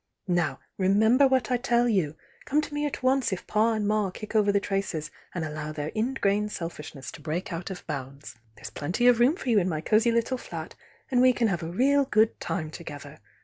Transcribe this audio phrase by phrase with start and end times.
[0.27, 2.15] Now remember what I tell you!
[2.45, 5.71] Come to me at once if Pa and Ma kick over the traces and allow
[5.71, 8.33] their ingrained selfishness to break out of bounds.
[8.55, 10.73] There s plenty of room for you in my cosy little flat
[11.13, 13.19] ^d we can have a real good time together.